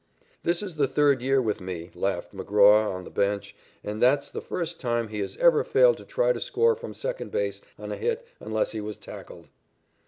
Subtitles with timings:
[0.41, 4.41] "This is his third year with me," laughed McGraw on the bench, "and that's the
[4.41, 7.97] first time he has ever failed to try to score from second base on a
[7.97, 9.47] hit unless he was tackled."